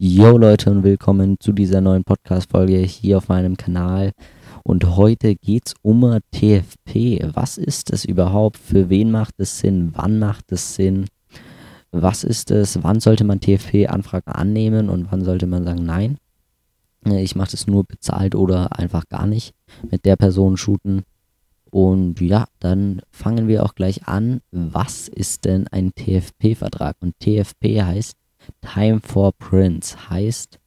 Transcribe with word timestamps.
Yo 0.00 0.38
Leute 0.38 0.70
und 0.70 0.84
willkommen 0.84 1.40
zu 1.40 1.50
dieser 1.50 1.80
neuen 1.80 2.04
Podcast-Folge 2.04 2.76
hier 2.76 3.18
auf 3.18 3.26
meinem 3.26 3.56
Kanal. 3.56 4.12
Und 4.62 4.94
heute 4.96 5.34
geht 5.34 5.66
es 5.66 5.74
um 5.82 6.20
TFP. 6.30 7.28
Was 7.34 7.58
ist 7.58 7.90
es 7.90 8.04
überhaupt? 8.04 8.58
Für 8.58 8.90
wen 8.90 9.10
macht 9.10 9.34
es 9.38 9.58
Sinn? 9.58 9.90
Wann 9.96 10.20
macht 10.20 10.52
es 10.52 10.76
Sinn? 10.76 11.06
Was 11.90 12.22
ist 12.22 12.52
es? 12.52 12.80
Wann 12.84 13.00
sollte 13.00 13.24
man 13.24 13.40
TFP-Anfragen 13.40 14.30
annehmen 14.30 14.88
und 14.88 15.10
wann 15.10 15.24
sollte 15.24 15.48
man 15.48 15.64
sagen 15.64 15.84
Nein? 15.84 16.18
Ich 17.04 17.34
mache 17.34 17.50
das 17.50 17.66
nur 17.66 17.82
bezahlt 17.82 18.36
oder 18.36 18.78
einfach 18.78 19.08
gar 19.08 19.26
nicht 19.26 19.52
mit 19.90 20.04
der 20.04 20.14
Person 20.14 20.56
shooten. 20.56 21.02
Und 21.72 22.20
ja, 22.20 22.44
dann 22.60 23.02
fangen 23.10 23.48
wir 23.48 23.64
auch 23.64 23.74
gleich 23.74 24.06
an. 24.06 24.42
Was 24.52 25.08
ist 25.08 25.44
denn 25.44 25.66
ein 25.66 25.92
TFP-Vertrag? 25.92 26.98
Und 27.00 27.18
TFP 27.18 27.82
heißt 27.82 28.14
Time 28.60 29.00
for 29.00 29.32
Prints, 29.32 30.10
heißt, 30.10 30.58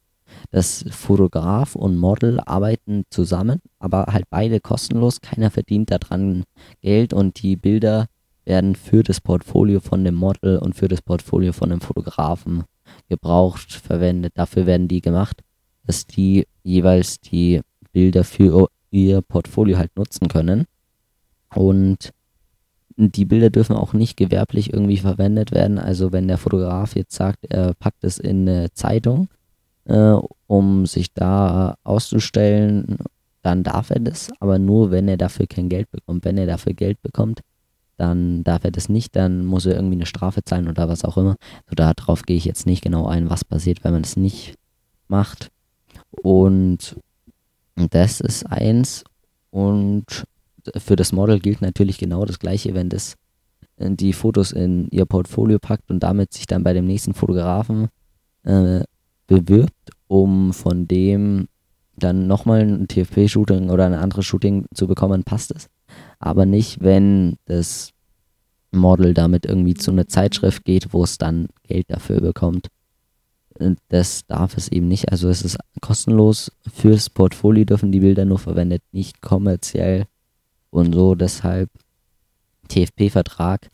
dass 0.50 0.86
Fotograf 0.90 1.76
und 1.76 1.98
Model 1.98 2.40
arbeiten 2.40 3.04
zusammen, 3.10 3.62
aber 3.80 4.06
halt 4.08 4.26
beide 4.30 4.60
kostenlos. 4.60 5.22
Keiner 5.22 5.52
verdient 5.52 5.92
daran 5.92 6.44
Geld 6.82 7.14
und 7.14 7.42
die 7.42 7.56
Bilder 7.56 8.08
werden 8.46 8.76
für 8.76 9.04
das 9.04 9.22
Portfolio 9.22 9.80
von 9.80 10.04
dem 10.04 10.16
Model 10.16 10.58
und 10.58 10.76
für 10.76 10.88
das 10.88 11.02
Portfolio 11.02 11.54
von 11.54 11.70
dem 11.70 11.82
Fotografen 11.82 12.64
gebraucht, 13.08 13.72
verwendet. 13.72 14.34
Dafür 14.36 14.66
werden 14.66 14.88
die 14.88 15.02
gemacht, 15.02 15.44
dass 15.86 16.08
die 16.08 16.48
jeweils 16.64 17.20
die 17.20 17.62
Bilder 17.92 18.24
für 18.24 18.70
ihr 18.90 19.22
Portfolio 19.22 19.78
halt 19.78 19.96
nutzen 19.96 20.28
können. 20.28 20.66
Und 21.54 22.12
die 23.10 23.26
Bilder 23.26 23.50
dürfen 23.50 23.76
auch 23.76 23.94
nicht 23.94 24.18
gewerblich 24.18 24.74
irgendwie 24.74 24.98
verwendet 24.98 25.52
werden. 25.52 25.80
Also 25.80 26.12
wenn 26.12 26.28
der 26.28 26.38
Fotograf 26.38 26.96
jetzt 26.96 27.16
sagt, 27.16 27.46
er 27.50 27.74
packt 27.74 28.04
es 28.04 28.18
in 28.20 28.48
eine 28.48 28.74
Zeitung, 28.74 29.30
äh, 29.86 30.16
um 30.48 30.86
sich 30.86 31.14
da 31.14 31.76
auszustellen, 31.84 32.98
dann 33.42 33.64
darf 33.64 33.90
er 33.90 34.00
das, 34.00 34.30
aber 34.40 34.60
nur 34.60 34.92
wenn 34.92 35.08
er 35.08 35.18
dafür 35.18 35.48
kein 35.48 35.70
Geld 35.70 35.90
bekommt. 35.90 36.26
Wenn 36.26 36.38
er 36.38 36.46
dafür 36.46 36.74
Geld 36.74 37.02
bekommt, 37.02 37.42
dann 37.98 38.44
darf 38.44 38.64
er 38.64 38.72
das 38.72 38.90
nicht, 38.90 39.16
dann 39.16 39.46
muss 39.46 39.66
er 39.66 39.76
irgendwie 39.76 39.96
eine 39.96 40.06
Strafe 40.06 40.44
zahlen 40.44 40.68
oder 40.68 40.88
was 40.88 41.04
auch 41.06 41.18
immer. 41.18 41.36
So 41.70 41.76
darauf 41.76 42.24
gehe 42.24 42.38
ich 42.38 42.46
jetzt 42.46 42.66
nicht 42.66 42.84
genau 42.84 43.08
ein, 43.08 43.30
was 43.30 43.46
passiert, 43.46 43.84
wenn 43.84 43.94
man 43.94 44.04
es 44.04 44.18
nicht 44.18 44.56
macht. 45.08 45.50
Und 46.12 46.98
das 47.76 48.22
ist 48.22 48.46
eins. 48.46 49.04
Und 49.50 50.26
für 50.78 50.96
das 50.96 51.12
Model 51.12 51.40
gilt 51.40 51.62
natürlich 51.62 51.98
genau 51.98 52.26
das 52.26 52.40
gleiche, 52.40 52.74
wenn 52.74 52.90
das 52.90 53.16
die 53.78 54.14
Fotos 54.14 54.52
in 54.52 54.88
ihr 54.92 55.06
Portfolio 55.06 55.60
packt 55.60 55.90
und 55.90 56.02
damit 56.02 56.34
sich 56.34 56.46
dann 56.46 56.64
bei 56.64 56.74
dem 56.74 56.86
nächsten 56.86 57.14
Fotografen 57.14 57.88
äh, 58.44 58.82
bewirbt, 59.28 59.92
um 60.08 60.54
von 60.54 60.88
dem 60.88 61.48
dann 61.96 62.28
nochmal 62.28 62.62
ein 62.62 62.88
TFP-Shooting 62.88 63.70
oder 63.70 63.86
ein 63.86 63.94
anderes 63.94 64.26
Shooting 64.26 64.66
zu 64.74 64.88
bekommen, 64.88 65.24
passt 65.24 65.52
es. 65.52 65.68
Aber 66.20 66.46
nicht, 66.46 66.82
wenn 66.82 67.38
das 67.46 67.92
Model 68.72 69.14
damit 69.14 69.46
irgendwie 69.46 69.74
zu 69.74 69.92
einer 69.92 70.08
Zeitschrift 70.08 70.64
geht, 70.64 70.94
wo 70.94 71.04
es 71.04 71.18
dann 71.18 71.48
Geld 71.64 71.86
dafür 71.90 72.22
bekommt. 72.22 72.68
Das 73.90 74.26
darf 74.26 74.58
es 74.58 74.70
eben 74.70 74.88
nicht. 74.88 75.12
Also 75.12 75.30
es 75.30 75.44
ist 75.44 75.58
kostenlos. 75.82 76.52
Fürs 76.74 77.10
Portfolio 77.10 77.66
dürfen 77.66 77.92
die 77.92 78.00
Bilder 78.00 78.26
nur 78.26 78.40
verwendet, 78.40 78.82
nicht 78.92 79.22
kommerziell 79.22 80.06
und 80.72 80.94
so. 80.94 81.16
Deshalb 81.16 81.70
TFP-Vertrag, 82.68 83.70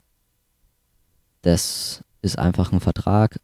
das 1.41 2.03
ist 2.21 2.37
einfach 2.37 2.73
ein 2.73 2.81
Vertrag, 2.81 3.39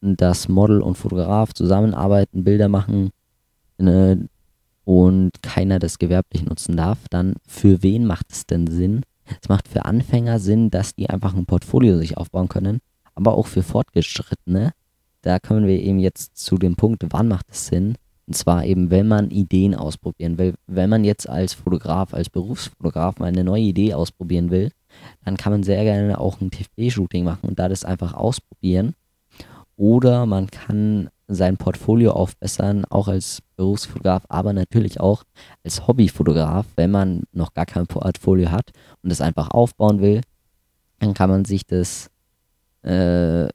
dass 0.00 0.48
Model 0.48 0.82
und 0.82 0.96
Fotograf 0.96 1.52
zusammenarbeiten, 1.54 2.44
Bilder 2.44 2.68
machen 2.68 3.10
äh, 3.78 4.16
und 4.84 5.42
keiner 5.42 5.78
das 5.78 5.98
gewerblich 5.98 6.44
nutzen 6.44 6.76
darf. 6.76 6.98
Dann 7.10 7.34
für 7.46 7.82
wen 7.82 8.06
macht 8.06 8.30
es 8.30 8.46
denn 8.46 8.66
Sinn? 8.66 9.02
Es 9.42 9.48
macht 9.48 9.68
für 9.68 9.84
Anfänger 9.84 10.38
Sinn, 10.38 10.70
dass 10.70 10.94
die 10.94 11.08
einfach 11.08 11.34
ein 11.34 11.46
Portfolio 11.46 11.96
sich 11.96 12.16
aufbauen 12.16 12.48
können, 12.48 12.80
aber 13.14 13.34
auch 13.34 13.46
für 13.46 13.62
Fortgeschrittene. 13.62 14.72
Da 15.22 15.38
kommen 15.38 15.66
wir 15.66 15.80
eben 15.80 15.98
jetzt 15.98 16.36
zu 16.36 16.56
dem 16.56 16.76
Punkt, 16.76 17.04
wann 17.10 17.28
macht 17.28 17.46
es 17.50 17.66
Sinn? 17.66 17.96
Und 18.30 18.34
zwar 18.34 18.64
eben, 18.64 18.92
wenn 18.92 19.08
man 19.08 19.32
Ideen 19.32 19.74
ausprobieren 19.74 20.38
will. 20.38 20.54
Wenn 20.68 20.88
man 20.88 21.02
jetzt 21.02 21.28
als 21.28 21.52
Fotograf, 21.52 22.14
als 22.14 22.30
Berufsfotograf 22.30 23.18
mal 23.18 23.26
eine 23.26 23.42
neue 23.42 23.62
Idee 23.62 23.92
ausprobieren 23.92 24.52
will, 24.52 24.70
dann 25.24 25.36
kann 25.36 25.50
man 25.50 25.64
sehr 25.64 25.82
gerne 25.82 26.20
auch 26.20 26.40
ein 26.40 26.52
TFP-Shooting 26.52 27.24
machen 27.24 27.48
und 27.48 27.58
da 27.58 27.68
das 27.68 27.84
einfach 27.84 28.14
ausprobieren. 28.14 28.94
Oder 29.74 30.26
man 30.26 30.48
kann 30.48 31.10
sein 31.26 31.56
Portfolio 31.56 32.12
aufbessern, 32.12 32.84
auch 32.84 33.08
als 33.08 33.42
Berufsfotograf, 33.56 34.22
aber 34.28 34.52
natürlich 34.52 35.00
auch 35.00 35.24
als 35.64 35.88
Hobbyfotograf, 35.88 36.66
wenn 36.76 36.92
man 36.92 37.24
noch 37.32 37.52
gar 37.52 37.66
kein 37.66 37.88
Portfolio 37.88 38.52
hat 38.52 38.70
und 39.02 39.10
das 39.10 39.20
einfach 39.20 39.50
aufbauen 39.50 40.00
will, 40.00 40.20
dann 41.00 41.14
kann 41.14 41.30
man 41.30 41.44
sich 41.44 41.66
das 41.66 42.12
äh, 42.84 43.48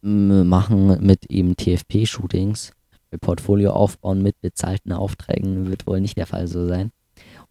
machen 0.00 1.04
mit 1.04 1.28
eben 1.28 1.56
TFP-Shootings 1.56 2.72
Portfolio 3.18 3.72
aufbauen 3.72 4.22
mit 4.22 4.40
bezahlten 4.40 4.92
Aufträgen 4.92 5.68
wird 5.68 5.86
wohl 5.86 6.00
nicht 6.00 6.16
der 6.16 6.26
Fall 6.26 6.46
so 6.46 6.66
sein. 6.66 6.90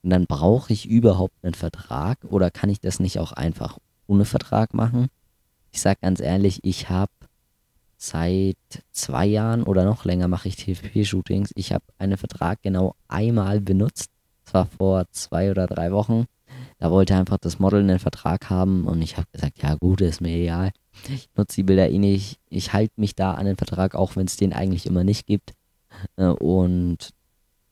Und 0.02 0.10
dann 0.10 0.26
brauche 0.26 0.74
ich 0.74 0.88
überhaupt 0.88 1.36
einen 1.44 1.54
Vertrag 1.54 2.20
oder 2.26 2.52
kann 2.52 2.70
ich 2.70 2.80
das 2.80 3.00
nicht 3.00 3.20
auch 3.20 3.32
einfach 3.32 3.78
ohne 4.08 4.26
Vertrag 4.26 4.74
machen? 4.74 5.08
Ich 5.72 5.82
sage 5.82 6.00
ganz 6.02 6.20
ehrlich, 6.20 6.60
ich 6.64 6.90
habe 6.90 7.12
seit 7.98 8.58
zwei 8.92 9.26
Jahren 9.26 9.64
oder 9.64 9.86
noch 9.86 10.04
länger 10.04 10.28
mache 10.28 10.50
ich 10.50 10.58
TFP-Shootings. 10.58 11.52
Ich 11.56 11.72
habe 11.72 11.86
einen 11.98 12.18
Vertrag 12.18 12.62
genau 12.62 12.96
einmal 13.08 13.62
benutzt. 13.62 14.12
Das 14.44 14.54
war 14.54 14.66
vor 14.66 15.06
zwei 15.12 15.52
oder 15.52 15.68
drei 15.68 15.92
Wochen. 15.92 16.26
Da 16.80 16.92
wollte 16.92 17.16
einfach 17.16 17.38
das 17.38 17.60
Model 17.60 17.80
einen 17.80 18.00
Vertrag 18.00 18.50
haben 18.50 18.86
und 18.86 19.02
ich 19.02 19.16
habe 19.16 19.28
gesagt, 19.32 19.64
ja 19.64 19.76
gut, 19.76 20.02
ist 20.02 20.20
mir 20.20 20.36
egal. 20.36 20.72
Ich 21.10 21.30
nutze 21.36 21.56
die 21.58 21.64
Bilder 21.64 21.90
eh 21.90 21.98
nicht. 21.98 22.40
Ich 22.50 22.74
halte 22.74 22.94
mich 22.98 23.16
da 23.16 23.34
an 23.34 23.46
den 23.46 23.58
Vertrag, 23.58 23.96
auch 23.96 24.16
wenn 24.16 24.28
es 24.28 24.38
den 24.38 24.54
eigentlich 24.54 24.86
immer 24.86 25.04
nicht 25.04 25.26
gibt. 25.26 25.54
Äh, 26.18 26.28
und 26.28 27.10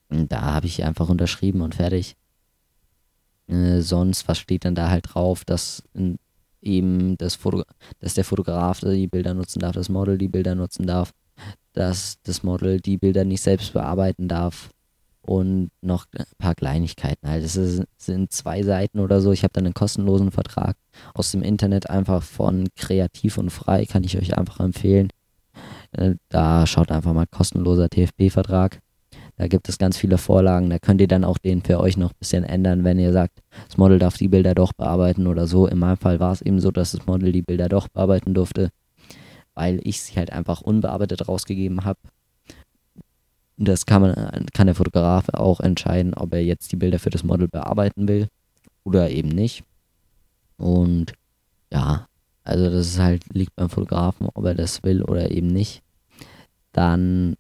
da 0.09 0.41
habe 0.41 0.67
ich 0.67 0.83
einfach 0.83 1.09
unterschrieben 1.09 1.61
und 1.61 1.75
fertig. 1.75 2.15
Äh, 3.47 3.81
sonst, 3.81 4.27
was 4.27 4.39
steht 4.39 4.65
dann 4.65 4.75
da 4.75 4.89
halt 4.89 5.13
drauf, 5.13 5.45
dass 5.45 5.83
eben 6.61 7.17
das 7.17 7.35
Foto 7.35 7.63
dass 7.99 8.13
der 8.13 8.23
Fotograf 8.23 8.81
die 8.81 9.07
Bilder 9.07 9.33
nutzen 9.33 9.59
darf, 9.59 9.73
das 9.73 9.89
Model 9.89 10.17
die 10.17 10.27
Bilder 10.27 10.55
nutzen 10.55 10.85
darf, 10.85 11.13
dass 11.73 12.21
das 12.23 12.43
Model 12.43 12.79
die 12.79 12.97
Bilder 12.97 13.25
nicht 13.25 13.41
selbst 13.41 13.73
bearbeiten 13.73 14.27
darf 14.27 14.69
und 15.21 15.69
noch 15.81 16.05
ein 16.17 16.25
paar 16.37 16.55
Kleinigkeiten. 16.55 17.29
Halt. 17.29 17.43
Es 17.43 17.53
sind 17.53 18.31
zwei 18.31 18.63
Seiten 18.63 18.99
oder 18.99 19.21
so. 19.21 19.31
Ich 19.31 19.43
habe 19.43 19.53
dann 19.53 19.65
einen 19.65 19.73
kostenlosen 19.73 20.31
Vertrag 20.31 20.77
aus 21.13 21.31
dem 21.31 21.43
Internet 21.43 21.89
einfach 21.89 22.23
von 22.23 22.67
Kreativ 22.75 23.37
und 23.37 23.49
Frei, 23.49 23.85
kann 23.85 24.03
ich 24.03 24.17
euch 24.17 24.37
einfach 24.37 24.59
empfehlen. 24.59 25.09
Äh, 25.91 26.15
da 26.29 26.65
schaut 26.65 26.91
einfach 26.91 27.13
mal 27.13 27.27
kostenloser 27.27 27.89
TFP-Vertrag. 27.89 28.79
Da 29.37 29.47
gibt 29.47 29.69
es 29.69 29.77
ganz 29.77 29.97
viele 29.97 30.17
Vorlagen. 30.17 30.69
Da 30.69 30.79
könnt 30.79 31.01
ihr 31.01 31.07
dann 31.07 31.23
auch 31.23 31.37
den 31.37 31.61
für 31.61 31.79
euch 31.79 31.97
noch 31.97 32.11
ein 32.11 32.19
bisschen 32.19 32.43
ändern, 32.43 32.83
wenn 32.83 32.99
ihr 32.99 33.11
sagt, 33.11 33.39
das 33.67 33.77
Model 33.77 33.99
darf 33.99 34.17
die 34.17 34.27
Bilder 34.27 34.55
doch 34.55 34.73
bearbeiten 34.73 35.27
oder 35.27 35.47
so. 35.47 35.67
In 35.67 35.79
meinem 35.79 35.97
Fall 35.97 36.19
war 36.19 36.31
es 36.31 36.41
eben 36.41 36.59
so, 36.59 36.71
dass 36.71 36.91
das 36.91 37.05
Model 37.05 37.31
die 37.31 37.41
Bilder 37.41 37.69
doch 37.69 37.87
bearbeiten 37.87 38.33
durfte, 38.33 38.69
weil 39.53 39.79
ich 39.83 40.01
sie 40.01 40.15
halt 40.15 40.31
einfach 40.31 40.61
unbearbeitet 40.61 41.27
rausgegeben 41.27 41.85
habe 41.85 41.99
das 43.61 43.85
kann 43.85 44.01
man, 44.01 44.45
kann 44.53 44.67
der 44.67 44.75
Fotograf 44.75 45.29
auch 45.33 45.59
entscheiden, 45.59 46.13
ob 46.13 46.33
er 46.33 46.43
jetzt 46.43 46.71
die 46.71 46.77
Bilder 46.77 46.99
für 46.99 47.11
das 47.11 47.23
Model 47.23 47.47
bearbeiten 47.47 48.07
will 48.07 48.27
oder 48.83 49.09
eben 49.11 49.29
nicht. 49.29 49.63
Und 50.57 51.13
ja, 51.71 52.07
also 52.43 52.69
das 52.69 52.87
ist 52.87 52.99
halt, 52.99 53.23
liegt 53.33 53.55
beim 53.55 53.69
Fotografen, 53.69 54.27
ob 54.33 54.45
er 54.45 54.55
das 54.55 54.83
will 54.83 55.03
oder 55.03 55.31
eben 55.31 55.47
nicht. 55.47 55.83
Dann, 56.71 57.35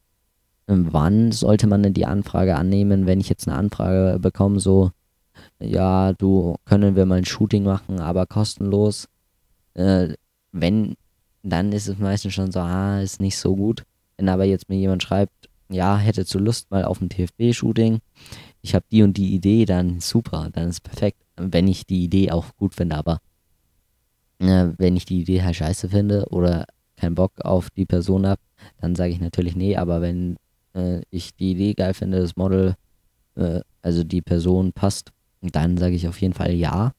wann 0.67 1.31
sollte 1.31 1.65
man 1.65 1.81
denn 1.81 1.93
die 1.93 2.05
Anfrage 2.05 2.55
annehmen, 2.55 3.07
wenn 3.07 3.19
ich 3.19 3.29
jetzt 3.29 3.47
eine 3.47 3.57
Anfrage 3.57 4.19
bekomme, 4.19 4.59
so, 4.59 4.91
ja, 5.59 6.13
du, 6.13 6.55
können 6.65 6.95
wir 6.95 7.05
mal 7.05 7.17
ein 7.17 7.25
Shooting 7.25 7.63
machen, 7.63 7.99
aber 7.99 8.27
kostenlos. 8.27 9.07
Äh, 9.73 10.13
wenn, 10.51 10.95
dann 11.41 11.71
ist 11.71 11.87
es 11.87 11.97
meistens 11.97 12.33
schon 12.33 12.51
so, 12.51 12.59
ah, 12.59 13.01
ist 13.01 13.21
nicht 13.21 13.37
so 13.37 13.55
gut. 13.55 13.83
Wenn 14.17 14.29
aber 14.29 14.43
jetzt 14.43 14.69
mir 14.69 14.77
jemand 14.77 15.01
schreibt, 15.01 15.49
ja, 15.71 15.97
hättest 15.97 16.33
du 16.33 16.39
Lust 16.39 16.69
mal 16.71 16.83
auf 16.85 17.01
ein 17.01 17.09
TFB-Shooting, 17.09 17.99
ich 18.61 18.75
habe 18.75 18.85
die 18.91 19.03
und 19.03 19.17
die 19.17 19.33
Idee, 19.33 19.65
dann 19.65 19.99
super, 19.99 20.49
dann 20.51 20.69
ist 20.69 20.81
perfekt, 20.81 21.17
wenn 21.35 21.67
ich 21.67 21.85
die 21.85 22.03
Idee 22.03 22.31
auch 22.31 22.55
gut 22.57 22.75
finde, 22.75 22.97
aber 22.97 23.19
äh, 24.39 24.67
wenn 24.77 24.95
ich 24.95 25.05
die 25.05 25.21
Idee 25.21 25.43
halt 25.43 25.55
scheiße 25.55 25.89
finde 25.89 26.27
oder 26.29 26.65
keinen 26.97 27.15
Bock 27.15 27.33
auf 27.41 27.69
die 27.69 27.85
Person 27.85 28.27
habe, 28.27 28.41
dann 28.79 28.95
sage 28.95 29.11
ich 29.11 29.19
natürlich 29.19 29.55
nee, 29.55 29.75
aber 29.75 30.01
wenn 30.01 30.37
äh, 30.75 31.01
ich 31.09 31.35
die 31.35 31.51
Idee 31.51 31.73
geil 31.73 31.93
finde, 31.93 32.21
das 32.21 32.35
Model, 32.35 32.75
äh, 33.35 33.61
also 33.81 34.03
die 34.03 34.21
Person 34.21 34.73
passt, 34.73 35.11
dann 35.41 35.77
sage 35.77 35.95
ich 35.95 36.07
auf 36.07 36.21
jeden 36.21 36.33
Fall 36.33 36.53
ja. 36.53 36.93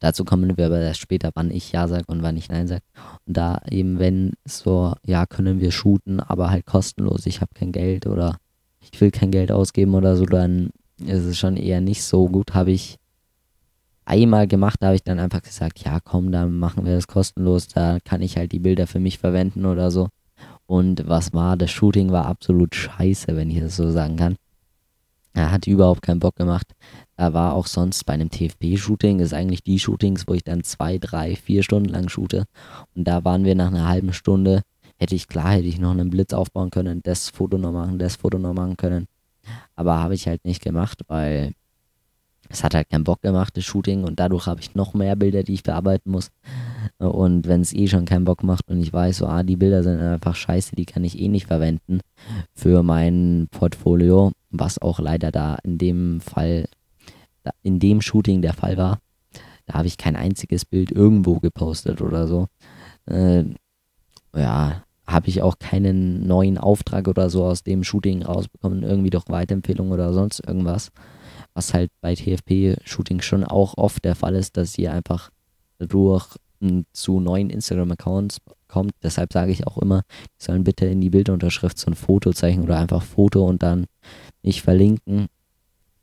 Dazu 0.00 0.24
kommen 0.24 0.56
wir 0.56 0.66
aber 0.66 0.80
erst 0.80 1.00
später, 1.00 1.30
wann 1.34 1.50
ich 1.50 1.72
Ja 1.72 1.88
sage 1.88 2.04
und 2.06 2.22
wann 2.22 2.36
ich 2.36 2.48
Nein 2.48 2.66
sage. 2.68 2.82
Und 3.26 3.36
da 3.36 3.60
eben, 3.70 3.98
wenn 3.98 4.32
so, 4.44 4.94
ja, 5.04 5.26
können 5.26 5.60
wir 5.60 5.72
shooten, 5.72 6.20
aber 6.20 6.50
halt 6.50 6.66
kostenlos, 6.66 7.26
ich 7.26 7.40
habe 7.40 7.52
kein 7.54 7.72
Geld 7.72 8.06
oder 8.06 8.38
ich 8.80 9.00
will 9.00 9.10
kein 9.10 9.30
Geld 9.30 9.52
ausgeben 9.52 9.94
oder 9.94 10.16
so, 10.16 10.24
dann 10.24 10.70
ist 10.98 11.24
es 11.24 11.38
schon 11.38 11.56
eher 11.56 11.80
nicht 11.80 12.02
so 12.02 12.28
gut. 12.28 12.54
Habe 12.54 12.72
ich 12.72 12.96
einmal 14.04 14.46
gemacht, 14.46 14.78
da 14.80 14.86
habe 14.86 14.96
ich 14.96 15.04
dann 15.04 15.18
einfach 15.18 15.42
gesagt, 15.42 15.84
ja 15.84 16.00
komm, 16.00 16.32
dann 16.32 16.56
machen 16.56 16.86
wir 16.86 16.94
das 16.94 17.06
kostenlos, 17.06 17.68
da 17.68 17.98
kann 18.04 18.22
ich 18.22 18.36
halt 18.36 18.52
die 18.52 18.58
Bilder 18.58 18.86
für 18.86 19.00
mich 19.00 19.18
verwenden 19.18 19.66
oder 19.66 19.90
so. 19.90 20.08
Und 20.66 21.06
was 21.08 21.32
war, 21.32 21.56
das 21.56 21.70
Shooting 21.70 22.10
war 22.10 22.26
absolut 22.26 22.74
scheiße, 22.74 23.36
wenn 23.36 23.50
ich 23.50 23.60
das 23.60 23.76
so 23.76 23.90
sagen 23.90 24.16
kann. 24.16 24.36
Er 25.38 25.52
hat 25.52 25.68
überhaupt 25.68 26.02
keinen 26.02 26.18
Bock 26.18 26.34
gemacht. 26.34 26.66
Er 27.16 27.32
war 27.32 27.54
auch 27.54 27.68
sonst 27.68 28.04
bei 28.04 28.12
einem 28.12 28.28
TFP-Shooting, 28.28 29.20
ist 29.20 29.32
eigentlich 29.32 29.62
die 29.62 29.78
Shootings, 29.78 30.24
wo 30.26 30.34
ich 30.34 30.42
dann 30.42 30.64
zwei, 30.64 30.98
drei, 30.98 31.36
vier 31.36 31.62
Stunden 31.62 31.90
lang 31.90 32.08
shoote. 32.08 32.46
Und 32.96 33.04
da 33.06 33.24
waren 33.24 33.44
wir 33.44 33.54
nach 33.54 33.68
einer 33.68 33.86
halben 33.86 34.12
Stunde, 34.12 34.62
hätte 34.98 35.14
ich 35.14 35.28
klar, 35.28 35.52
hätte 35.52 35.68
ich 35.68 35.78
noch 35.78 35.92
einen 35.92 36.10
Blitz 36.10 36.32
aufbauen 36.32 36.70
können, 36.70 37.02
das 37.04 37.30
Foto 37.30 37.56
noch 37.56 37.70
machen, 37.70 38.00
das 38.00 38.16
Foto 38.16 38.36
noch 38.40 38.52
machen 38.52 38.76
können. 38.76 39.06
Aber 39.76 40.00
habe 40.00 40.14
ich 40.14 40.26
halt 40.26 40.44
nicht 40.44 40.60
gemacht, 40.60 41.02
weil 41.06 41.52
es 42.48 42.64
hat 42.64 42.74
halt 42.74 42.90
keinen 42.90 43.04
Bock 43.04 43.22
gemacht, 43.22 43.56
das 43.56 43.64
Shooting. 43.64 44.02
Und 44.02 44.18
dadurch 44.18 44.46
habe 44.46 44.60
ich 44.60 44.74
noch 44.74 44.92
mehr 44.92 45.14
Bilder, 45.14 45.44
die 45.44 45.54
ich 45.54 45.62
bearbeiten 45.62 46.10
muss. 46.10 46.32
Und 46.98 47.46
wenn 47.46 47.60
es 47.60 47.72
eh 47.72 47.86
schon 47.86 48.06
keinen 48.06 48.24
Bock 48.24 48.42
macht 48.42 48.68
und 48.68 48.80
ich 48.80 48.92
weiß, 48.92 49.18
so, 49.18 49.26
ah, 49.26 49.44
die 49.44 49.56
Bilder 49.56 49.84
sind 49.84 50.00
einfach 50.00 50.34
scheiße, 50.34 50.74
die 50.74 50.84
kann 50.84 51.04
ich 51.04 51.16
eh 51.20 51.28
nicht 51.28 51.46
verwenden 51.46 52.00
für 52.54 52.82
mein 52.82 53.46
Portfolio, 53.52 54.32
was 54.50 54.80
auch 54.80 54.98
leider 54.98 55.30
da 55.30 55.56
in 55.62 55.78
dem 55.78 56.20
Fall, 56.20 56.68
in 57.62 57.78
dem 57.78 58.00
Shooting 58.00 58.42
der 58.42 58.54
Fall 58.54 58.76
war. 58.76 59.00
Da 59.66 59.74
habe 59.74 59.86
ich 59.86 59.98
kein 59.98 60.16
einziges 60.16 60.64
Bild 60.64 60.90
irgendwo 60.90 61.40
gepostet 61.40 62.00
oder 62.00 62.26
so. 62.26 62.48
Äh, 63.06 63.44
ja, 64.34 64.82
habe 65.06 65.28
ich 65.28 65.42
auch 65.42 65.58
keinen 65.58 66.26
neuen 66.26 66.58
Auftrag 66.58 67.08
oder 67.08 67.30
so 67.30 67.44
aus 67.44 67.62
dem 67.62 67.82
Shooting 67.82 68.22
rausbekommen, 68.22 68.82
irgendwie 68.82 69.10
durch 69.10 69.24
Weiterempfehlung 69.28 69.90
oder 69.90 70.12
sonst 70.12 70.40
irgendwas. 70.46 70.90
Was 71.54 71.72
halt 71.72 71.90
bei 72.00 72.14
TFP-Shootings 72.14 73.24
schon 73.24 73.44
auch 73.44 73.76
oft 73.76 74.04
der 74.04 74.14
Fall 74.14 74.34
ist, 74.34 74.56
dass 74.56 74.76
ihr 74.78 74.92
einfach 74.92 75.30
durch 75.78 76.36
zu 76.92 77.20
neuen 77.20 77.50
Instagram-Accounts 77.50 78.38
kommt. 78.66 78.92
Deshalb 79.02 79.32
sage 79.32 79.52
ich 79.52 79.66
auch 79.66 79.78
immer, 79.78 80.02
die 80.40 80.44
sollen 80.44 80.64
bitte 80.64 80.86
in 80.86 81.00
die 81.00 81.10
Bildunterschrift 81.10 81.78
so 81.78 81.90
ein 81.90 81.94
Foto 81.94 82.32
zeichnen 82.32 82.64
oder 82.64 82.78
einfach 82.78 83.02
Foto 83.02 83.46
und 83.46 83.62
dann 83.62 83.86
mich 84.42 84.62
verlinken, 84.62 85.26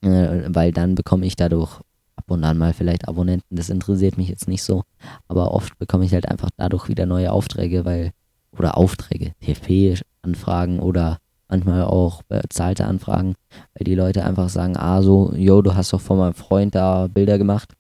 äh, 0.02 0.44
weil 0.48 0.72
dann 0.72 0.96
bekomme 0.96 1.26
ich 1.26 1.36
dadurch 1.36 1.80
ab 2.16 2.26
und 2.28 2.44
an 2.44 2.58
mal 2.58 2.74
vielleicht 2.74 3.08
Abonnenten. 3.08 3.56
Das 3.56 3.70
interessiert 3.70 4.18
mich 4.18 4.30
jetzt 4.30 4.48
nicht 4.48 4.64
so, 4.64 4.84
aber 5.28 5.52
oft 5.52 5.78
bekomme 5.78 6.06
ich 6.06 6.14
halt 6.14 6.30
einfach 6.30 6.50
dadurch 6.58 6.88
wieder 6.88 7.06
neue 7.06 7.32
Aufträge, 7.32 7.86
weil 7.86 8.12
oder 8.58 8.78
Aufträge, 8.78 9.34
TFP-Anfragen 9.42 10.80
oder 10.80 11.18
manchmal 11.50 11.84
auch 11.84 12.24
bezahlte 12.24 12.86
Anfragen, 12.86 13.36
weil 13.74 13.84
die 13.84 13.96
Leute 13.96 14.24
einfach 14.24 14.50
sagen, 14.50 14.78
ah 14.78 15.02
so, 15.02 15.34
yo, 15.36 15.62
du 15.62 15.76
hast 15.76 15.92
doch 15.92 16.00
von 16.00 16.18
meinem 16.18 16.34
Freund 16.34 16.74
da 16.74 17.08
Bilder 17.08 17.38
gemacht 17.38 17.74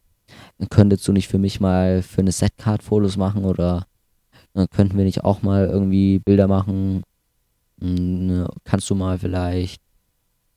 könntest 0.69 1.07
du 1.07 1.11
nicht 1.11 1.27
für 1.27 1.37
mich 1.37 1.59
mal 1.59 2.01
für 2.01 2.21
eine 2.21 2.31
Setcard 2.31 2.83
Fotos 2.83 3.17
machen 3.17 3.45
oder 3.45 3.85
äh, 4.53 4.67
könnten 4.67 4.97
wir 4.97 5.05
nicht 5.05 5.23
auch 5.23 5.41
mal 5.41 5.65
irgendwie 5.65 6.19
Bilder 6.19 6.47
machen? 6.47 7.03
Hm, 7.79 8.47
kannst 8.63 8.89
du 8.89 8.95
mal 8.95 9.17
vielleicht 9.19 9.81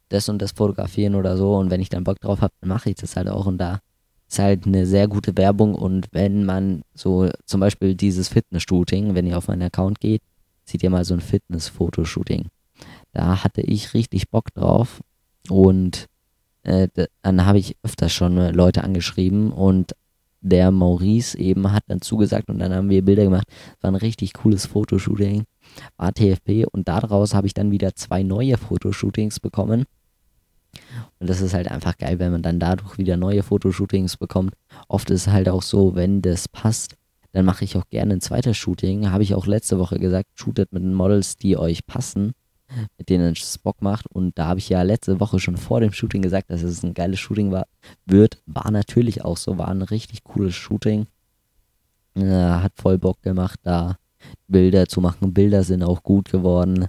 das 0.09 0.29
und 0.29 0.41
das 0.41 0.53
fotografieren 0.53 1.15
oder 1.15 1.37
so? 1.37 1.57
Und 1.57 1.71
wenn 1.71 1.81
ich 1.81 1.89
dann 1.89 2.05
Bock 2.05 2.21
drauf 2.21 2.41
habe, 2.41 2.53
dann 2.61 2.69
mache 2.69 2.91
ich 2.91 2.97
das 2.97 3.17
halt 3.17 3.29
auch. 3.29 3.47
Und 3.47 3.59
da 3.59 3.81
ist 4.29 4.39
halt 4.39 4.67
eine 4.67 4.87
sehr 4.87 5.09
gute 5.09 5.37
Werbung. 5.37 5.75
Und 5.75 6.09
wenn 6.13 6.45
man 6.45 6.83
so 6.95 7.29
zum 7.45 7.61
Beispiel 7.61 7.95
dieses 7.95 8.29
Fitness-Shooting, 8.29 9.15
wenn 9.15 9.27
ihr 9.27 9.39
auf 9.39 9.49
meinen 9.49 9.63
Account 9.63 10.01
geht, 10.01 10.23
seht 10.65 10.83
ihr 10.83 10.91
mal 10.91 11.05
so 11.05 11.15
ein 11.15 11.21
Fitness-Fotoshooting. 11.21 12.47
Da 13.13 13.43
hatte 13.43 13.63
ich 13.63 13.95
richtig 13.95 14.31
Bock 14.31 14.53
drauf. 14.55 15.01
Und 15.49 16.07
äh, 16.63 16.89
dann 17.23 17.47
habe 17.47 17.59
ich 17.59 17.77
öfters 17.83 18.13
schon 18.13 18.37
Leute 18.53 18.85
angeschrieben 18.85 19.53
und 19.53 19.95
der 20.41 20.71
Maurice 20.71 21.37
eben 21.37 21.73
hat 21.73 21.85
dann 21.89 22.01
zugesagt 22.01 22.49
und 22.49 22.59
dann 22.59 22.73
haben 22.73 22.91
wir 22.91 23.05
Bilder 23.05 23.25
gemacht. 23.25 23.49
Es 23.77 23.83
war 23.83 23.91
ein 23.91 23.97
richtig 23.97 24.35
cooles 24.35 24.67
Fotoshooting, 24.67 25.45
war 25.97 26.13
TFP 26.13 26.67
und 26.71 26.89
daraus 26.89 27.35
habe 27.35 27.47
ich 27.47 27.55
dann 27.55 27.71
wieder 27.71 27.95
zwei 27.95 28.23
neue 28.23 28.57
Fotoshootings 28.57 29.41
bekommen. 29.41 29.85
Und 31.19 31.29
das 31.29 31.41
ist 31.41 31.55
halt 31.55 31.71
einfach 31.71 31.97
geil, 31.99 32.19
wenn 32.19 32.33
man 32.33 32.43
dann 32.43 32.61
dadurch 32.61 32.99
wieder 32.99 33.17
neue 33.17 33.43
Fotoshootings 33.43 34.17
bekommt. 34.17 34.55
Oft 34.89 35.11
ist 35.11 35.27
es 35.27 35.33
halt 35.33 35.49
auch 35.49 35.63
so, 35.63 35.95
wenn 35.95 36.23
das 36.23 36.49
passt, 36.49 36.97
dann 37.33 37.45
mache 37.45 37.65
ich 37.65 37.77
auch 37.77 37.89
gerne 37.91 38.15
ein 38.15 38.21
zweites 38.21 38.57
Shooting. 38.57 39.11
Habe 39.11 39.23
ich 39.23 39.35
auch 39.35 39.47
letzte 39.47 39.79
Woche 39.79 39.99
gesagt, 39.99 40.29
shootet 40.35 40.73
mit 40.73 40.83
den 40.83 40.95
Models, 40.95 41.37
die 41.37 41.57
euch 41.57 41.87
passen 41.87 42.33
mit 42.97 43.09
denen 43.09 43.33
es 43.33 43.59
Bock 43.59 43.83
macht. 43.83 44.07
Und 44.07 44.39
da 44.39 44.47
habe 44.47 44.61
ich 44.61 44.69
ja 44.69 44.83
letzte 44.83 45.21
Woche 45.21 45.39
schon 45.41 45.57
vor 45.57 45.81
dem 45.81 45.93
Shooting 45.93 46.23
gesagt, 46.23 46.51
dass 46.51 46.63
es 46.63 46.83
ein 46.83 46.95
geiles 46.95 47.21
Shooting 47.21 47.51
war, 47.51 47.67
wird. 48.07 48.43
War 48.47 48.71
natürlich 48.71 49.25
auch 49.25 49.37
so, 49.37 49.59
war 49.59 49.69
ein 49.69 49.83
richtig 49.83 50.25
cooles 50.25 50.55
Shooting. 50.55 51.07
Äh, 52.15 52.25
hat 52.25 52.73
voll 52.77 52.99
Bock 52.99 53.23
gemacht, 53.23 53.61
da 53.63 53.97
Bilder 54.47 54.87
zu 54.87 55.01
machen. 55.01 55.33
Bilder 55.33 55.63
sind 55.63 55.83
auch 55.83 56.03
gut 56.03 56.31
geworden. 56.31 56.87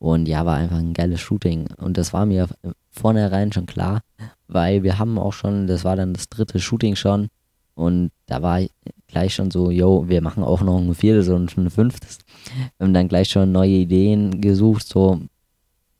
Und 0.00 0.26
ja, 0.26 0.44
war 0.46 0.56
einfach 0.56 0.78
ein 0.78 0.94
geiles 0.94 1.20
Shooting. 1.20 1.68
Und 1.76 1.96
das 1.96 2.12
war 2.12 2.26
mir 2.26 2.48
vornherein 2.90 3.52
schon 3.52 3.66
klar, 3.66 4.00
weil 4.48 4.82
wir 4.82 4.98
haben 4.98 5.18
auch 5.18 5.34
schon, 5.34 5.68
das 5.68 5.84
war 5.84 5.94
dann 5.94 6.14
das 6.14 6.28
dritte 6.28 6.58
Shooting 6.58 6.96
schon, 6.96 7.28
und 7.74 8.10
da 8.26 8.42
war 8.42 8.60
gleich 9.06 9.34
schon 9.34 9.50
so, 9.50 9.70
yo, 9.70 10.06
wir 10.08 10.20
machen 10.20 10.42
auch 10.42 10.60
noch 10.60 10.78
ein 10.78 10.94
viertes 10.94 11.28
und 11.28 11.56
ein 11.56 11.70
fünftes. 11.70 12.18
Wir 12.76 12.86
haben 12.86 12.92
dann 12.92 13.08
gleich 13.08 13.28
schon 13.30 13.52
neue 13.52 13.70
Ideen 13.70 14.40
gesucht, 14.40 14.86
so, 14.86 15.20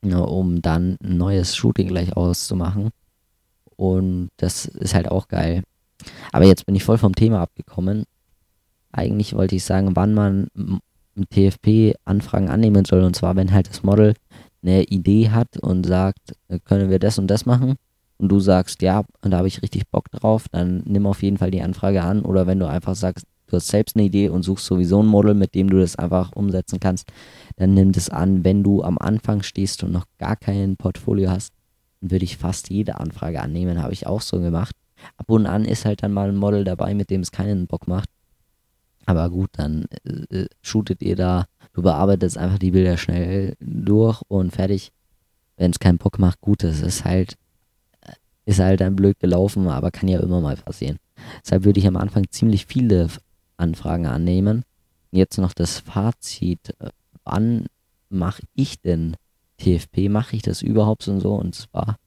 ja, 0.03 0.19
um 0.19 0.61
dann 0.61 0.97
ein 1.03 1.17
neues 1.17 1.55
Shooting 1.55 1.87
gleich 1.87 2.15
auszumachen. 2.15 2.89
Und 3.77 4.29
das 4.37 4.65
ist 4.65 4.93
halt 4.93 5.09
auch 5.09 5.27
geil. 5.27 5.63
Aber 6.31 6.45
jetzt 6.45 6.65
bin 6.65 6.75
ich 6.75 6.83
voll 6.83 6.99
vom 6.99 7.15
Thema 7.15 7.41
abgekommen. 7.41 8.03
Eigentlich 8.91 9.33
wollte 9.33 9.55
ich 9.55 9.63
sagen, 9.63 9.95
wann 9.95 10.13
man 10.13 10.47
TFP 11.29 11.95
Anfragen 12.05 12.49
annehmen 12.49 12.85
soll. 12.85 13.03
Und 13.03 13.15
zwar, 13.15 13.35
wenn 13.35 13.51
halt 13.51 13.69
das 13.69 13.83
Model 13.83 14.13
eine 14.63 14.83
Idee 14.83 15.29
hat 15.29 15.57
und 15.57 15.85
sagt, 15.85 16.35
äh, 16.47 16.59
können 16.59 16.89
wir 16.89 16.99
das 16.99 17.17
und 17.17 17.27
das 17.27 17.45
machen 17.45 17.75
und 18.21 18.29
du 18.29 18.39
sagst, 18.39 18.83
ja, 18.83 19.03
da 19.21 19.37
habe 19.37 19.47
ich 19.47 19.63
richtig 19.63 19.89
Bock 19.89 20.11
drauf, 20.11 20.45
dann 20.51 20.83
nimm 20.85 21.07
auf 21.07 21.23
jeden 21.23 21.37
Fall 21.37 21.49
die 21.49 21.63
Anfrage 21.63 22.03
an. 22.03 22.21
Oder 22.21 22.45
wenn 22.45 22.59
du 22.59 22.69
einfach 22.69 22.95
sagst, 22.95 23.25
du 23.47 23.55
hast 23.55 23.67
selbst 23.67 23.95
eine 23.95 24.05
Idee 24.05 24.29
und 24.29 24.43
suchst 24.43 24.65
sowieso 24.67 25.01
ein 25.01 25.07
Model, 25.07 25.33
mit 25.33 25.55
dem 25.55 25.69
du 25.69 25.79
das 25.79 25.95
einfach 25.95 26.31
umsetzen 26.33 26.79
kannst, 26.79 27.11
dann 27.55 27.73
nimm 27.73 27.91
das 27.91 28.09
an. 28.09 28.45
Wenn 28.45 28.63
du 28.63 28.83
am 28.83 28.99
Anfang 28.99 29.41
stehst 29.41 29.83
und 29.83 29.91
noch 29.91 30.05
gar 30.19 30.35
kein 30.35 30.77
Portfolio 30.77 31.31
hast, 31.31 31.53
dann 31.99 32.11
würde 32.11 32.25
ich 32.25 32.37
fast 32.37 32.69
jede 32.69 32.99
Anfrage 32.99 33.41
annehmen, 33.41 33.81
habe 33.81 33.93
ich 33.93 34.05
auch 34.05 34.21
so 34.21 34.39
gemacht. 34.39 34.75
Ab 35.17 35.31
und 35.31 35.47
an 35.47 35.65
ist 35.65 35.85
halt 35.85 36.03
dann 36.03 36.13
mal 36.13 36.29
ein 36.29 36.35
Model 36.35 36.63
dabei, 36.63 36.93
mit 36.93 37.09
dem 37.09 37.21
es 37.21 37.31
keinen 37.31 37.65
Bock 37.65 37.87
macht. 37.87 38.07
Aber 39.05 39.29
gut, 39.29 39.49
dann 39.53 39.85
äh, 40.03 40.45
shootet 40.61 41.01
ihr 41.01 41.15
da, 41.15 41.45
du 41.73 41.81
bearbeitest 41.81 42.37
einfach 42.37 42.59
die 42.59 42.71
Bilder 42.71 42.97
schnell 42.97 43.55
durch 43.59 44.21
und 44.27 44.51
fertig. 44.51 44.91
Wenn 45.57 45.71
es 45.71 45.79
keinen 45.79 45.97
Bock 45.97 46.17
macht, 46.17 46.41
gut, 46.41 46.63
das 46.63 46.81
ist 46.81 47.05
halt 47.05 47.37
ist 48.45 48.59
halt 48.59 48.81
dann 48.81 48.95
blöd 48.95 49.19
gelaufen, 49.19 49.67
aber 49.67 49.91
kann 49.91 50.09
ja 50.09 50.19
immer 50.19 50.41
mal 50.41 50.55
passieren. 50.55 50.97
Deshalb 51.43 51.63
würde 51.63 51.79
ich 51.79 51.87
am 51.87 51.97
Anfang 51.97 52.25
ziemlich 52.29 52.65
viele 52.65 53.07
Anfragen 53.57 54.07
annehmen. 54.07 54.63
Jetzt 55.11 55.37
noch 55.37 55.53
das 55.53 55.79
Fazit. 55.79 56.75
Wann 57.23 57.67
mache 58.09 58.41
ich 58.55 58.81
denn 58.81 59.15
TFP? 59.57 60.09
Mache 60.09 60.35
ich 60.35 60.41
das 60.41 60.61
überhaupt 60.61 61.07
und 61.07 61.19
so? 61.19 61.35
Und 61.35 61.55
zwar 61.55 61.97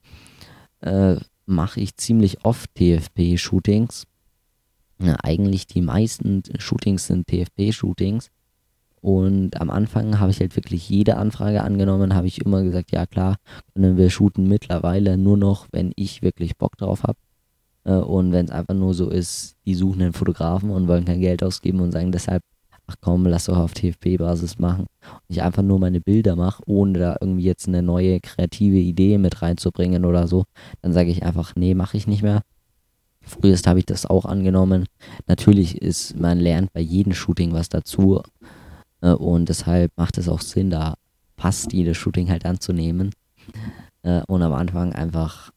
äh, 0.81 1.15
mache 1.45 1.79
ich 1.79 1.95
ziemlich 1.95 2.43
oft 2.43 2.69
TFP-Shootings. 2.75 4.05
Ja, 4.99 5.17
eigentlich 5.23 5.67
die 5.67 5.81
meisten 5.81 6.43
Shootings 6.57 7.07
sind 7.07 7.27
TFP-Shootings. 7.27 8.29
Und 9.01 9.61
am 9.61 9.69
Anfang 9.69 10.19
habe 10.19 10.31
ich 10.31 10.39
halt 10.39 10.55
wirklich 10.55 10.89
jede 10.89 11.17
Anfrage 11.17 11.61
angenommen, 11.61 12.15
habe 12.15 12.25
ich 12.25 12.43
immer 12.43 12.63
gesagt, 12.63 12.91
ja 12.91 13.05
klar, 13.05 13.35
können 13.75 13.97
wir 13.97 14.09
shooten 14.09 14.47
mittlerweile 14.47 15.17
nur 15.17 15.37
noch, 15.37 15.67
wenn 15.71 15.91
ich 15.95 16.23
wirklich 16.23 16.57
Bock 16.57 16.75
drauf 16.77 17.03
habe. 17.03 17.19
Äh, 17.83 17.93
und 17.93 18.31
wenn 18.31 18.45
es 18.45 18.51
einfach 18.51 18.73
nur 18.73 18.93
so 18.93 19.09
ist, 19.09 19.57
die 19.65 19.75
suchen 19.75 20.01
einen 20.01 20.13
Fotografen 20.13 20.71
und 20.71 20.87
wollen 20.87 21.05
kein 21.05 21.19
Geld 21.21 21.43
ausgeben 21.43 21.81
und 21.81 21.91
sagen 21.91 22.11
deshalb, 22.11 22.41
ach 22.87 22.95
komm, 23.01 23.25
lass 23.25 23.45
doch 23.45 23.57
auf 23.57 23.73
TFP-Basis 23.73 24.59
machen. 24.59 24.87
Und 25.03 25.21
ich 25.29 25.41
einfach 25.43 25.63
nur 25.63 25.79
meine 25.79 26.01
Bilder 26.01 26.35
mache, 26.35 26.63
ohne 26.65 26.97
da 26.99 27.17
irgendwie 27.21 27.43
jetzt 27.43 27.67
eine 27.67 27.81
neue 27.81 28.19
kreative 28.19 28.77
Idee 28.77 29.17
mit 29.17 29.41
reinzubringen 29.41 30.05
oder 30.05 30.27
so, 30.27 30.45
dann 30.81 30.93
sage 30.93 31.11
ich 31.11 31.23
einfach, 31.23 31.55
nee, 31.55 31.75
mache 31.75 31.97
ich 31.97 32.07
nicht 32.07 32.23
mehr. 32.23 32.41
Frühest 33.25 33.67
habe 33.67 33.79
ich 33.79 33.85
das 33.85 34.05
auch 34.05 34.25
angenommen. 34.25 34.85
Natürlich 35.27 35.81
ist, 35.81 36.17
man 36.19 36.39
lernt 36.39 36.71
bei 36.73 36.81
jedem 36.81 37.13
Shooting 37.13 37.53
was 37.53 37.69
dazu. 37.69 38.21
Äh, 39.01 39.11
und 39.11 39.49
deshalb 39.49 39.91
macht 39.97 40.17
es 40.17 40.29
auch 40.29 40.41
Sinn, 40.41 40.69
da 40.69 40.95
fast 41.37 41.73
jedes 41.73 41.97
Shooting 41.97 42.29
halt 42.29 42.45
anzunehmen. 42.45 43.11
Äh, 44.03 44.21
und 44.27 44.41
am 44.41 44.53
Anfang 44.53 44.93
einfach 44.93 45.51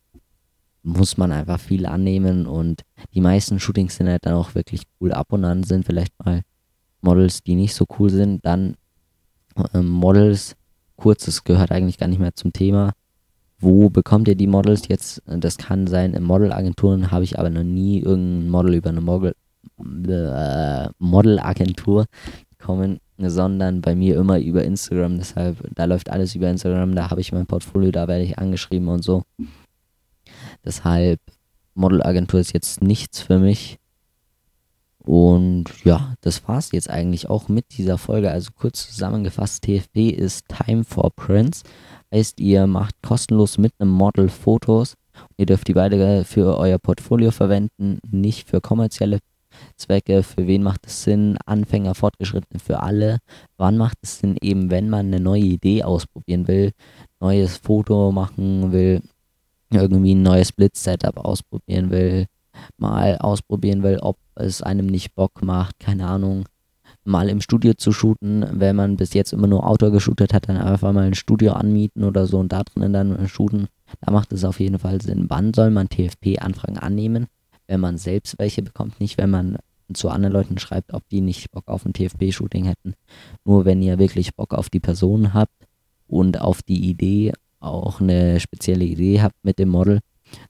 muss 0.83 1.17
man 1.17 1.33
einfach 1.33 1.61
viel 1.61 1.87
annehmen 1.87 2.47
und 2.47 2.83
die 3.13 3.21
meisten 3.21 3.61
Shootings 3.61 3.97
sind 3.97 4.09
halt 4.09 4.25
dann 4.25 4.35
auch 4.35 4.55
wirklich 4.55 4.83
cool. 5.01 5.13
Ab 5.13 5.33
und 5.33 5.45
an 5.45 5.63
sind 5.63 5.85
vielleicht 5.85 6.13
mal 6.25 6.43
Models, 7.01 7.43
die 7.43 7.55
nicht 7.55 7.75
so 7.75 7.85
cool 7.99 8.11
sind. 8.11 8.45
Dann 8.45 8.77
äh, 9.75 9.83
Models, 9.83 10.57
kurz, 10.97 11.27
das 11.27 11.45
gehört 11.45 11.73
eigentlich 11.73 11.99
gar 11.99 12.09
nicht 12.09 12.21
mehr 12.21 12.35
zum 12.35 12.53
Thema. 12.53 12.93
Wo 13.61 13.91
bekommt 13.91 14.29
ihr 14.29 14.37
die 14.37 14.47
Models 14.47 14.87
jetzt? 14.88 15.23
Das 15.27 15.59
kann 15.59 15.87
sein, 15.87 16.15
in 16.15 16.23
Modelagenturen 16.23 17.11
habe 17.11 17.25
ich 17.25 17.38
aber 17.38 17.50
noch 17.50 17.65
nie 17.65 18.00
irgendein 18.00 18.50
Model 18.50 18.75
über 18.75 18.91
eine 18.91 19.00
Model, 19.00 19.35
äh, 20.09 20.88
Modelagentur 20.99 22.07
bekommen, 22.57 23.00
sondern 23.19 23.81
bei 23.81 23.97
mir 23.97 24.17
immer 24.17 24.38
über 24.38 24.62
Instagram. 24.65 25.19
Deshalb, 25.19 25.57
da 25.75 25.87
läuft 25.87 26.09
alles 26.11 26.37
über 26.37 26.49
Instagram, 26.49 26.95
da 26.95 27.11
habe 27.11 27.21
ich 27.21 27.33
mein 27.33 27.47
Portfolio, 27.47 27.91
da 27.91 28.07
werde 28.07 28.25
ich 28.25 28.38
angeschrieben 28.38 28.88
und 28.88 29.03
so. 29.03 29.25
Deshalb, 30.65 31.21
Modelagentur 31.75 32.38
ist 32.38 32.53
jetzt 32.53 32.83
nichts 32.83 33.21
für 33.21 33.38
mich. 33.38 33.79
Und 34.99 35.65
ja, 35.85 36.15
das 36.21 36.47
war 36.47 36.59
es 36.59 36.71
jetzt 36.73 36.91
eigentlich 36.91 37.31
auch 37.31 37.49
mit 37.49 37.79
dieser 37.79 37.97
Folge. 37.97 38.31
Also 38.31 38.50
kurz 38.55 38.88
zusammengefasst, 38.88 39.62
TFP 39.62 40.11
ist 40.11 40.45
Time 40.49 40.85
for 40.85 41.11
Prints. 41.17 41.62
Heißt, 42.12 42.41
ihr 42.41 42.67
macht 42.67 42.95
kostenlos 43.03 43.59
mit 43.59 43.73
einem 43.79 43.91
Model 43.91 44.29
Fotos. 44.29 44.95
Ihr 45.37 45.47
dürft 45.47 45.69
die 45.69 45.75
beide 45.75 46.25
für 46.25 46.57
euer 46.59 46.79
Portfolio 46.79 47.31
verwenden, 47.31 47.99
nicht 48.09 48.49
für 48.49 48.61
kommerzielle 48.61 49.19
Zwecke. 49.77 50.23
Für 50.23 50.47
wen 50.47 50.62
macht 50.62 50.87
es 50.87 51.03
Sinn? 51.03 51.37
Anfänger, 51.45 51.95
Fortgeschrittene, 51.95 52.61
für 52.61 52.83
alle. 52.83 53.19
Wann 53.57 53.77
macht 53.77 53.99
es 54.03 54.21
Sinn? 54.21 54.37
Eben, 54.41 54.71
wenn 54.71 54.88
man 54.88 55.07
eine 55.07 55.21
neue 55.21 55.43
Idee 55.43 55.83
ausprobieren 55.83 56.49
will, 56.49 56.73
neues 57.21 57.57
Foto 57.59 58.12
machen 58.12 58.73
will, 58.73 59.03
irgendwie 59.71 60.15
ein 60.15 60.23
neues 60.23 60.53
Blitz-Setup 60.53 61.19
ausprobieren 61.19 61.91
will, 61.91 62.27
mal 62.79 63.19
ausprobieren 63.19 63.83
will, 63.83 63.99
ob 63.99 64.17
es 64.35 64.62
einem 64.62 64.87
nicht 64.87 65.15
Bock 65.15 65.43
macht, 65.43 65.79
keine 65.79 66.07
Ahnung, 66.07 66.45
mal 67.09 67.29
im 67.29 67.41
Studio 67.41 67.75
zu 67.75 67.93
shooten, 67.93 68.47
wenn 68.53 68.77
man 68.77 68.97
bis 68.97 69.15
jetzt 69.15 69.33
immer 69.33 69.47
nur 69.47 69.67
Outdoor 69.67 69.91
geshootet 69.91 70.35
hat, 70.35 70.49
dann 70.49 70.59
einfach 70.59 70.93
mal 70.93 71.05
ein 71.05 71.15
Studio 71.15 71.53
anmieten 71.53 72.05
oder 72.05 72.27
so 72.27 72.38
und 72.38 72.53
da 72.53 72.62
drinnen 72.62 72.93
dann 72.93 73.29
shooten. 73.29 73.69
Da 74.00 74.12
macht 74.12 74.33
es 74.33 74.45
auf 74.45 74.61
jeden 74.61 74.79
Fall 74.79 75.00
Sinn. 75.00 75.27
Wann 75.29 75.55
soll 75.55 75.71
man 75.71 75.88
TFP-Anfragen 75.88 76.79
annehmen? 76.79 77.27
Wenn 77.67 77.81
man 77.81 77.99
selbst 77.99 78.38
welche 78.38 78.62
bekommt, 78.62 79.00
nicht 79.00 79.19
wenn 79.19 79.31
man 79.31 79.59
zu 79.95 80.11
anderen 80.11 80.35
Leuten 80.35 80.59
schreibt, 80.59 80.93
ob 80.93 81.09
die 81.09 81.23
nicht 81.23 81.50
Bock 81.50 81.67
auf 81.69 81.87
ein 81.87 81.95
TFP-Shooting 81.95 82.65
hätten. 82.65 82.95
Nur 83.45 83.65
wenn 83.65 83.81
ihr 83.81 83.99
wirklich 83.99 84.35
Bock 84.35 84.53
auf 84.53 84.69
die 84.69 84.81
Person 84.81 85.33
habt 85.33 85.67
und 86.07 86.41
auf 86.41 86.62
die 86.62 86.91
Idee, 86.91 87.33
auch 87.61 88.00
eine 88.00 88.38
spezielle 88.38 88.85
Idee 88.85 89.23
habt 89.23 89.37
mit 89.43 89.59
dem 89.59 89.71
Model. 89.71 90.00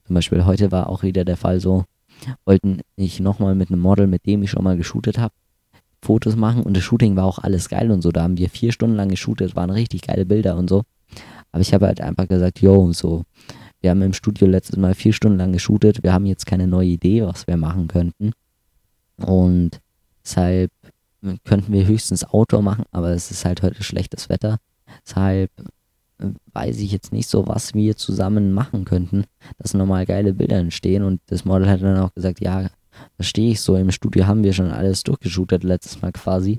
Zum 0.05 0.15
Beispiel 0.15 0.45
heute 0.45 0.73
war 0.73 0.88
auch 0.88 1.05
wieder 1.05 1.25
der 1.25 1.37
Fall 1.37 1.61
so, 1.61 1.85
wollten 2.45 2.81
ich 2.97 3.21
nochmal 3.21 3.55
mit 3.55 3.71
einem 3.71 3.81
Model, 3.81 4.09
mit 4.09 4.27
dem 4.27 4.43
ich 4.43 4.50
schon 4.50 4.65
mal 4.65 4.77
geshootet 4.77 5.19
habe, 5.19 5.33
Fotos 6.02 6.37
machen 6.37 6.62
und 6.62 6.76
das 6.76 6.85
Shooting 6.85 7.17
war 7.17 7.25
auch 7.25 7.38
alles 7.38 7.69
geil 7.69 7.90
und 7.90 8.02
so. 8.02 8.11
Da 8.12 8.23
haben 8.23 8.38
wir 8.38 8.49
vier 8.49 8.73
Stunden 8.73 8.97
lang 8.97 9.09
geshootet, 9.09 9.57
waren 9.57 9.71
richtig 9.71 10.02
geile 10.02 10.25
Bilder 10.25 10.57
und 10.57 10.69
so. 10.69 10.83
Aber 11.52 11.61
ich 11.61 11.75
habe 11.75 11.87
halt 11.87 12.00
einfach 12.00 12.28
gesagt, 12.28 12.61
yo, 12.61 12.93
so, 12.93 13.25
wir 13.81 13.90
haben 13.90 14.02
im 14.02 14.12
Studio 14.12 14.47
letztes 14.47 14.76
Mal 14.76 14.95
vier 14.95 15.12
Stunden 15.12 15.38
lang 15.38 15.52
geshootet, 15.52 16.02
wir 16.02 16.12
haben 16.12 16.26
jetzt 16.26 16.47
keine 16.47 16.67
neue 16.67 16.88
Idee, 16.88 17.23
was 17.25 17.47
wir 17.47 17.57
machen 17.57 17.88
könnten. 17.88 18.33
Und 19.17 19.81
deshalb 20.25 20.71
könnten 21.45 21.73
wir 21.73 21.87
höchstens 21.87 22.25
Outdoor 22.25 22.62
machen, 22.62 22.85
aber 22.93 23.11
es 23.11 23.31
ist 23.31 23.45
halt 23.45 23.62
heute 23.62 23.83
schlechtes 23.83 24.28
Wetter. 24.28 24.59
Deshalb 25.05 25.50
weiß 26.52 26.78
ich 26.78 26.93
jetzt 26.93 27.12
nicht 27.12 27.28
so, 27.28 27.47
was 27.47 27.75
wir 27.75 27.97
zusammen 27.97 28.52
machen 28.52 28.85
könnten, 28.85 29.25
dass 29.59 29.75
normal 29.75 30.07
geile 30.07 30.35
Bilder 30.35 30.59
entstehen. 30.59 31.05
Und 31.05 31.21
das 31.26 31.45
Model 31.45 31.69
hat 31.69 31.83
dann 31.83 31.99
auch 31.99 32.14
gesagt, 32.14 32.40
ja, 32.40 32.69
verstehe 33.17 33.52
ich 33.52 33.61
so, 33.61 33.76
im 33.76 33.90
Studio 33.90 34.26
haben 34.26 34.45
wir 34.45 34.52
schon 34.52 34.71
alles 34.71 35.02
durchgeshootet 35.02 35.64
letztes 35.64 36.00
Mal 36.02 36.12
quasi. 36.12 36.59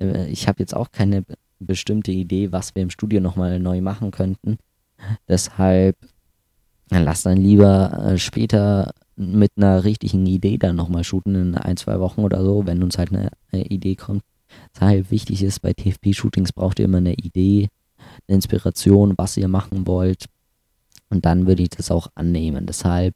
Äh, 0.00 0.28
ich 0.28 0.48
habe 0.48 0.60
jetzt 0.60 0.74
auch 0.74 0.90
keine 0.90 1.24
bestimmte 1.58 2.12
Idee, 2.12 2.52
was 2.52 2.74
wir 2.74 2.82
im 2.82 2.90
Studio 2.90 3.20
nochmal 3.20 3.58
neu 3.58 3.80
machen 3.80 4.10
könnten. 4.10 4.58
Deshalb 5.28 5.96
lass 6.90 7.22
dann 7.22 7.38
lieber 7.38 7.98
äh, 8.04 8.18
später 8.18 8.92
mit 9.16 9.52
einer 9.56 9.84
richtigen 9.84 10.26
Idee 10.26 10.58
dann 10.58 10.76
nochmal 10.76 11.04
shooten 11.04 11.34
in 11.34 11.54
ein, 11.54 11.76
zwei 11.76 11.98
Wochen 12.00 12.20
oder 12.20 12.44
so, 12.44 12.66
wenn 12.66 12.82
uns 12.82 12.98
halt 12.98 13.12
eine, 13.12 13.30
Idee 13.52 13.96
kommt. 13.96 14.22
Deshalb 14.74 15.10
wichtig 15.10 15.42
ist, 15.42 15.60
bei 15.60 15.72
TFP-Shootings 15.72 16.52
braucht 16.52 16.78
ihr 16.78 16.84
immer 16.84 16.98
eine 16.98 17.14
Idee, 17.14 17.68
eine 18.28 18.36
Inspiration, 18.36 19.14
was 19.16 19.36
ihr 19.38 19.48
machen 19.48 19.86
wollt. 19.86 20.26
Und 21.08 21.24
dann 21.24 21.46
würde 21.46 21.62
ich 21.62 21.70
das 21.70 21.90
auch 21.90 22.08
annehmen. 22.14 22.66
Deshalb, 22.66 23.14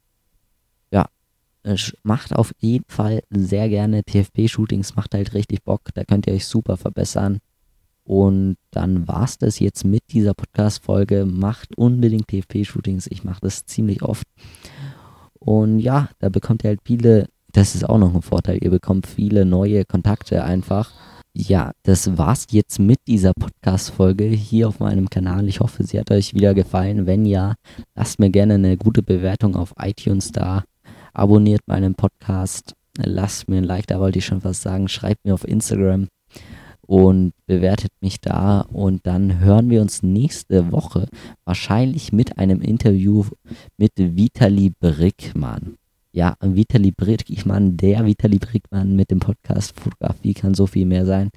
macht 2.03 2.35
auf 2.35 2.53
jeden 2.59 2.85
Fall 2.87 3.21
sehr 3.29 3.69
gerne 3.69 4.03
TFP-Shootings, 4.03 4.95
macht 4.95 5.13
halt 5.13 5.33
richtig 5.33 5.63
Bock. 5.63 5.81
Da 5.93 6.03
könnt 6.03 6.27
ihr 6.27 6.33
euch 6.33 6.45
super 6.45 6.77
verbessern. 6.77 7.39
Und 8.03 8.57
dann 8.71 9.07
war 9.07 9.23
es 9.25 9.37
das 9.37 9.59
jetzt 9.59 9.85
mit 9.85 10.03
dieser 10.11 10.33
Podcast-Folge. 10.33 11.25
Macht 11.25 11.77
unbedingt 11.77 12.27
TFP-Shootings. 12.27 13.07
Ich 13.07 13.23
mache 13.23 13.41
das 13.41 13.65
ziemlich 13.65 14.01
oft. 14.01 14.25
Und 15.39 15.79
ja, 15.79 16.09
da 16.19 16.29
bekommt 16.29 16.63
ihr 16.63 16.69
halt 16.69 16.81
viele, 16.85 17.27
das 17.51 17.75
ist 17.75 17.87
auch 17.87 17.97
noch 17.97 18.13
ein 18.13 18.21
Vorteil, 18.21 18.59
ihr 18.61 18.69
bekommt 18.69 19.07
viele 19.07 19.45
neue 19.45 19.85
Kontakte 19.85 20.43
einfach. 20.43 20.91
Ja, 21.33 21.71
das 21.83 22.17
war's 22.17 22.47
jetzt 22.51 22.79
mit 22.79 22.99
dieser 23.07 23.31
Podcast-Folge 23.33 24.25
hier 24.25 24.67
auf 24.67 24.79
meinem 24.79 25.09
Kanal. 25.09 25.47
Ich 25.47 25.61
hoffe, 25.61 25.83
sie 25.83 25.97
hat 25.97 26.11
euch 26.11 26.33
wieder 26.33 26.53
gefallen. 26.53 27.05
Wenn 27.05 27.25
ja, 27.25 27.55
lasst 27.95 28.19
mir 28.19 28.29
gerne 28.29 28.55
eine 28.55 28.75
gute 28.75 29.01
Bewertung 29.01 29.55
auf 29.55 29.73
iTunes 29.79 30.31
da. 30.31 30.63
Abonniert 31.13 31.61
meinen 31.67 31.95
Podcast. 31.95 32.73
Lasst 32.97 33.49
mir 33.49 33.57
ein 33.57 33.63
Like, 33.63 33.87
da 33.87 33.99
wollte 33.99 34.19
ich 34.19 34.25
schon 34.25 34.43
was 34.43 34.61
sagen. 34.61 34.87
Schreibt 34.87 35.25
mir 35.25 35.33
auf 35.33 35.47
Instagram 35.47 36.07
und 36.81 37.33
bewertet 37.45 37.91
mich 38.01 38.21
da. 38.21 38.61
Und 38.61 39.05
dann 39.05 39.39
hören 39.39 39.69
wir 39.69 39.81
uns 39.81 40.03
nächste 40.03 40.71
Woche 40.71 41.07
wahrscheinlich 41.45 42.11
mit 42.11 42.37
einem 42.37 42.61
Interview 42.61 43.25
mit 43.77 43.93
Vitali 43.95 44.73
Brickmann 44.79 45.77
ja, 46.13 46.35
Vitali 46.41 46.91
Brickmann, 46.91 47.77
der 47.77 48.05
Vitali 48.05 48.37
Brickmann 48.37 48.95
mit 48.95 49.11
dem 49.11 49.19
Podcast 49.19 49.79
Fotografie 49.79 50.33
kann 50.33 50.53
so 50.53 50.67
viel 50.67 50.85
mehr 50.85 51.05
sein. 51.05 51.29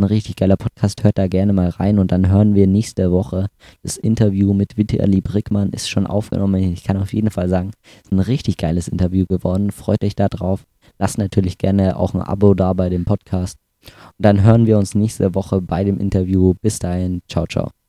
Ein 0.00 0.04
richtig 0.04 0.36
geiler 0.36 0.56
Podcast, 0.56 1.04
hört 1.04 1.18
da 1.18 1.28
gerne 1.28 1.52
mal 1.52 1.68
rein 1.68 1.98
und 1.98 2.10
dann 2.10 2.30
hören 2.30 2.54
wir 2.54 2.66
nächste 2.66 3.12
Woche 3.12 3.48
das 3.82 3.98
Interview 3.98 4.54
mit 4.54 4.78
Vitali 4.78 5.20
Brickmann 5.20 5.68
ist 5.72 5.90
schon 5.90 6.06
aufgenommen. 6.06 6.72
Ich 6.72 6.84
kann 6.84 6.96
auf 6.96 7.12
jeden 7.12 7.30
Fall 7.30 7.50
sagen, 7.50 7.72
es 7.98 8.04
ist 8.04 8.12
ein 8.12 8.20
richtig 8.20 8.56
geiles 8.56 8.88
Interview 8.88 9.26
geworden. 9.26 9.70
Freut 9.70 10.02
euch 10.02 10.16
da 10.16 10.30
drauf. 10.30 10.64
Lasst 10.98 11.18
natürlich 11.18 11.58
gerne 11.58 11.98
auch 11.98 12.14
ein 12.14 12.22
Abo 12.22 12.54
da 12.54 12.72
bei 12.72 12.88
dem 12.88 13.04
Podcast. 13.04 13.58
Und 13.82 14.24
dann 14.24 14.42
hören 14.42 14.66
wir 14.66 14.78
uns 14.78 14.94
nächste 14.94 15.34
Woche 15.34 15.60
bei 15.60 15.84
dem 15.84 15.98
Interview. 15.98 16.54
Bis 16.62 16.78
dahin, 16.78 17.20
ciao, 17.28 17.46
ciao. 17.46 17.79